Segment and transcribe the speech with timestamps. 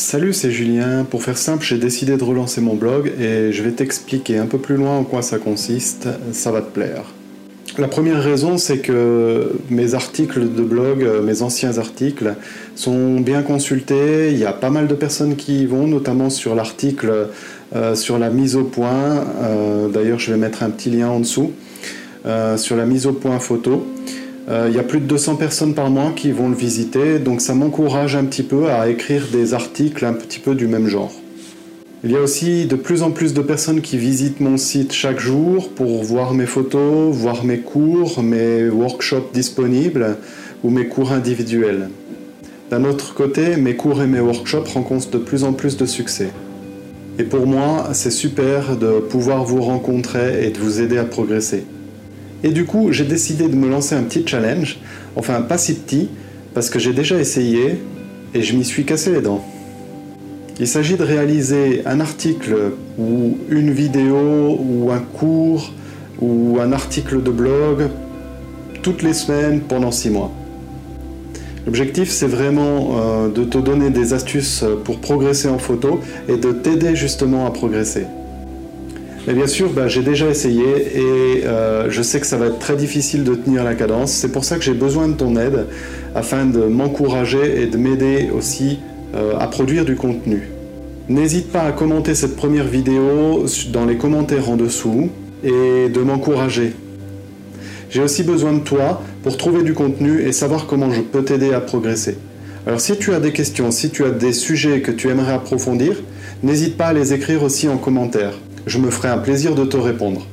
[0.00, 1.02] Salut, c'est Julien.
[1.02, 4.58] Pour faire simple, j'ai décidé de relancer mon blog et je vais t'expliquer un peu
[4.58, 6.06] plus loin en quoi ça consiste.
[6.30, 7.02] Ça va te plaire.
[7.78, 12.36] La première raison, c'est que mes articles de blog, mes anciens articles,
[12.76, 14.30] sont bien consultés.
[14.30, 17.26] Il y a pas mal de personnes qui y vont, notamment sur l'article
[17.74, 19.24] euh, sur la mise au point.
[19.42, 21.50] Euh, d'ailleurs, je vais mettre un petit lien en dessous.
[22.24, 23.84] Euh, sur la mise au point photo.
[24.50, 27.54] Il y a plus de 200 personnes par mois qui vont le visiter, donc ça
[27.54, 31.12] m'encourage un petit peu à écrire des articles un petit peu du même genre.
[32.04, 35.18] Il y a aussi de plus en plus de personnes qui visitent mon site chaque
[35.18, 40.16] jour pour voir mes photos, voir mes cours, mes workshops disponibles
[40.62, 41.90] ou mes cours individuels.
[42.70, 46.30] D'un autre côté, mes cours et mes workshops rencontrent de plus en plus de succès.
[47.18, 51.64] Et pour moi, c'est super de pouvoir vous rencontrer et de vous aider à progresser.
[52.44, 54.78] Et du coup, j'ai décidé de me lancer un petit challenge,
[55.16, 56.08] enfin pas si petit,
[56.54, 57.80] parce que j'ai déjà essayé
[58.34, 59.44] et je m'y suis cassé les dents.
[60.60, 65.72] Il s'agit de réaliser un article ou une vidéo ou un cours
[66.20, 67.88] ou un article de blog
[68.82, 70.32] toutes les semaines pendant six mois.
[71.66, 76.52] L'objectif, c'est vraiment euh, de te donner des astuces pour progresser en photo et de
[76.52, 78.06] t'aider justement à progresser.
[79.28, 82.58] Mais bien sûr, bah, j'ai déjà essayé et euh, je sais que ça va être
[82.58, 84.10] très difficile de tenir la cadence.
[84.10, 85.66] C'est pour ça que j'ai besoin de ton aide
[86.14, 88.78] afin de m'encourager et de m'aider aussi
[89.14, 90.48] euh, à produire du contenu.
[91.10, 95.10] N'hésite pas à commenter cette première vidéo dans les commentaires en dessous
[95.44, 96.72] et de m'encourager.
[97.90, 101.52] J'ai aussi besoin de toi pour trouver du contenu et savoir comment je peux t'aider
[101.52, 102.16] à progresser.
[102.66, 105.96] Alors si tu as des questions, si tu as des sujets que tu aimerais approfondir,
[106.42, 108.32] n'hésite pas à les écrire aussi en commentaire.
[108.68, 110.26] Je me ferai un plaisir de te répondre.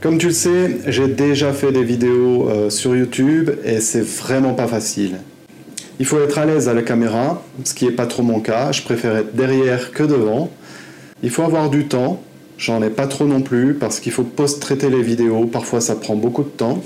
[0.00, 4.54] Comme tu le sais, j'ai déjà fait des vidéos euh, sur YouTube et c'est vraiment
[4.54, 5.16] pas facile.
[6.00, 8.72] Il faut être à l'aise à la caméra, ce qui n'est pas trop mon cas.
[8.72, 10.50] Je préfère être derrière que devant.
[11.22, 12.22] Il faut avoir du temps.
[12.56, 15.44] J'en ai pas trop non plus parce qu'il faut post-traiter les vidéos.
[15.44, 16.82] Parfois, ça prend beaucoup de temps.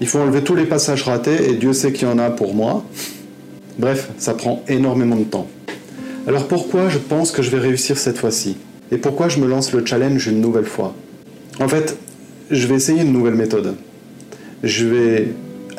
[0.00, 2.54] Il faut enlever tous les passages ratés et Dieu sait qu'il y en a pour
[2.54, 2.84] moi.
[3.80, 5.48] Bref, ça prend énormément de temps.
[6.28, 8.56] Alors pourquoi je pense que je vais réussir cette fois-ci?
[8.94, 10.94] Et pourquoi je me lance le challenge une nouvelle fois?
[11.58, 11.96] En fait,
[12.52, 13.74] je vais essayer une nouvelle méthode.
[14.62, 15.28] Je vais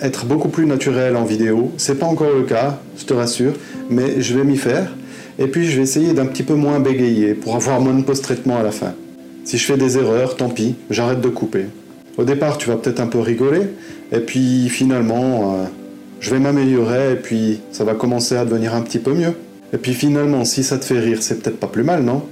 [0.02, 1.72] être beaucoup plus naturel en vidéo.
[1.78, 3.54] C'est pas encore le cas, je te rassure,
[3.90, 4.94] mais je vais m'y faire.
[5.40, 8.58] Et puis je vais essayer d'un petit peu moins bégayer pour avoir moins de post-traitement
[8.58, 8.94] à la fin.
[9.46, 11.68] Si je fais des erreurs, tant pis, j'arrête de couper.
[12.18, 13.62] Au départ, tu vas peut-être un peu rigoler,
[14.12, 15.64] et puis finalement, euh,
[16.20, 19.36] je vais m'améliorer, et puis ça va commencer à devenir un petit peu mieux.
[19.72, 22.24] Et puis finalement, si ça te fait rire, c'est peut-être pas plus mal, non?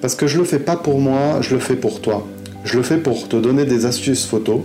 [0.00, 2.26] Parce que je le fais pas pour moi, je le fais pour toi.
[2.64, 4.60] Je le fais pour te donner des astuces photos,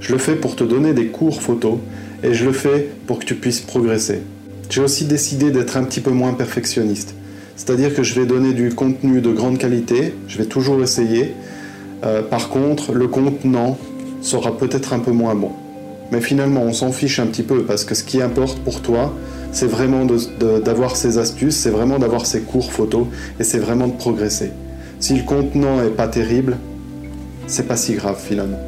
[0.00, 1.78] je le fais pour te donner des cours photos
[2.22, 4.22] et je le fais pour que tu puisses progresser.
[4.70, 7.14] J'ai aussi décidé d'être un petit peu moins perfectionniste.
[7.56, 11.34] C'est-à-dire que je vais donner du contenu de grande qualité, je vais toujours essayer.
[12.04, 13.78] Euh, par contre, le contenant
[14.20, 15.52] sera peut-être un peu moins bon.
[16.12, 19.14] Mais finalement, on s'en fiche un petit peu parce que ce qui importe pour toi,
[19.52, 20.06] c'est vraiment
[20.64, 23.06] d'avoir ces astuces, c'est vraiment d'avoir ces cours photos
[23.38, 24.50] et c'est vraiment de progresser.
[25.00, 26.56] Si le contenant est pas terrible,
[27.46, 28.60] c'est pas si grave finalement.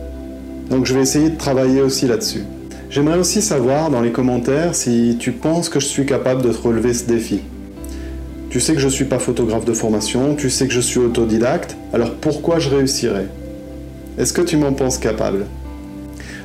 [0.70, 2.42] Donc je vais essayer de travailler aussi là-dessus.
[2.90, 6.94] J'aimerais aussi savoir dans les commentaires si tu penses que je suis capable de relever
[6.94, 7.40] ce défi.
[8.50, 11.00] Tu sais que je ne suis pas photographe de formation, tu sais que je suis
[11.00, 13.26] autodidacte, alors pourquoi je réussirais?
[14.18, 15.46] Est-ce que tu m'en penses capable?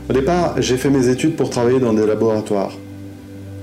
[0.09, 2.77] Au départ, j'ai fait mes études pour travailler dans des laboratoires.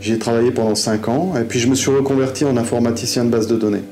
[0.01, 3.31] J'y ai travaillé pendant 5 ans et puis je me suis reconverti en informaticien de
[3.31, 3.83] base de données.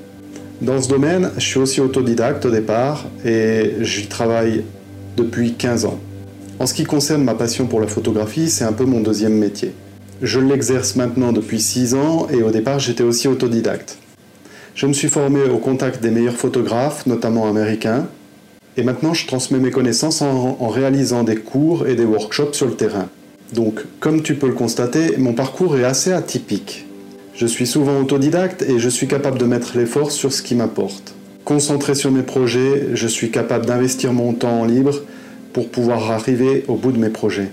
[0.62, 4.64] Dans ce domaine, je suis aussi autodidacte au départ et j'y travaille
[5.16, 5.98] depuis 15 ans.
[6.58, 9.74] En ce qui concerne ma passion pour la photographie, c'est un peu mon deuxième métier.
[10.22, 13.98] Je l'exerce maintenant depuis 6 ans et au départ j'étais aussi autodidacte.
[14.74, 18.06] Je me suis formé au contact des meilleurs photographes, notamment américains,
[18.78, 22.74] et maintenant je transmets mes connaissances en, réalisant des cours et des workshops sur le
[22.74, 23.08] terrain.
[23.52, 26.85] Donc, comme tu peux le constater, mon parcours est assez atypique.
[27.36, 31.14] Je suis souvent autodidacte et je suis capable de mettre l'effort sur ce qui m'importe.
[31.44, 35.02] Concentré sur mes projets, je suis capable d'investir mon temps libre
[35.52, 37.48] pour pouvoir arriver au bout de mes projets.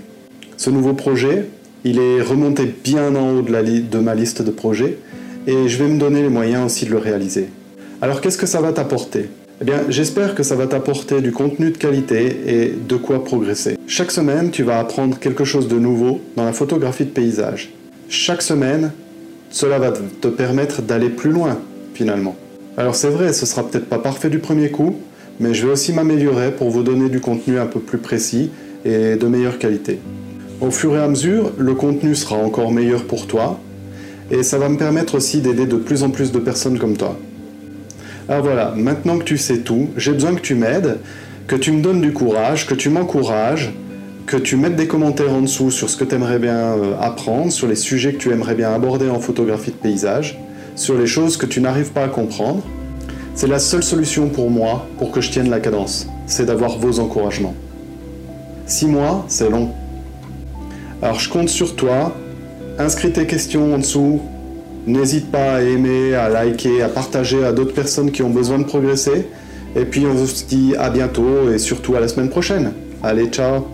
[0.55, 1.47] Ce nouveau projet,
[1.83, 4.99] il est remonté bien en haut de, de ma liste de projets
[5.47, 7.49] et je vais me donner les moyens aussi de le réaliser.
[8.01, 9.27] Alors qu'est-ce que ça va t'apporter?
[9.59, 13.77] Eh bien, j'espère que ça va t'apporter du contenu de qualité et de quoi progresser.
[13.87, 17.73] Chaque semaine, tu vas apprendre quelque chose de nouveau dans la photographie de paysage.
[18.07, 18.93] Chaque semaine,
[19.53, 21.59] cela va te permettre d'aller plus loin,
[21.93, 22.35] finalement.
[22.75, 24.97] Alors c'est vrai, ce sera peut-être pas parfait du premier coup,
[25.39, 28.49] mais je vais aussi m'améliorer pour vous donner du contenu un peu plus précis
[28.83, 29.99] et de meilleure qualité.
[30.59, 33.59] Au fur et à mesure, le contenu sera encore meilleur pour toi
[34.31, 37.15] et ça va me permettre aussi d'aider de plus en plus de personnes comme toi.
[38.27, 40.97] Alors voilà, maintenant que tu sais tout, j'ai besoin que tu m'aides,
[41.45, 43.71] que tu me donnes du courage, que tu m'encourages,
[44.25, 47.51] que tu mettes des commentaires en dessous sur ce que tu aimerais bien euh, apprendre,
[47.51, 50.39] sur les sujets que tu aimerais bien aborder en photographie de paysage,
[50.75, 52.63] sur les choses que tu n'arrives pas à comprendre.
[53.35, 56.99] C'est la seule solution pour moi pour que je tienne la cadence, c'est d'avoir vos
[56.99, 57.55] encouragements.
[58.65, 59.71] Six mois, c'est long.
[61.01, 62.15] Alors je compte sur toi,
[62.79, 64.21] inscris tes questions en dessous,
[64.87, 68.63] n'hésite pas à aimer, à liker, à partager à d'autres personnes qui ont besoin de
[68.63, 69.27] progresser.
[69.75, 72.73] Et puis on se dit à bientôt et surtout à la semaine prochaine.
[73.01, 73.67] Allez, ciao